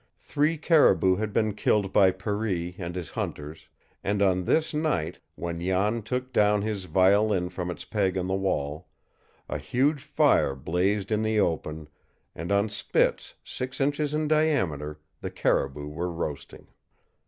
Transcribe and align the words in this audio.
Three 0.17 0.57
caribou 0.57 1.17
had 1.17 1.31
been 1.31 1.53
killed 1.53 1.93
by 1.93 2.09
Per 2.09 2.47
ee 2.47 2.73
and 2.79 2.95
his 2.95 3.11
hunters; 3.11 3.69
and 4.03 4.19
on 4.19 4.45
this 4.45 4.73
night, 4.73 5.19
when 5.35 5.61
Jan 5.61 6.01
took 6.01 6.33
down 6.33 6.63
his 6.63 6.85
violin 6.85 7.49
from 7.49 7.69
its 7.69 7.85
peg 7.85 8.17
on 8.17 8.25
the 8.25 8.33
wall, 8.33 8.87
a 9.47 9.59
huge 9.59 10.01
fire 10.01 10.55
blazed 10.55 11.11
in 11.11 11.21
the 11.21 11.39
open, 11.39 11.87
and 12.33 12.51
on 12.51 12.67
spits 12.67 13.35
six 13.43 13.79
inches 13.79 14.15
in 14.15 14.27
diameter 14.27 14.99
the 15.19 15.29
caribou 15.29 15.87
were 15.89 16.09
roasting. 16.11 16.69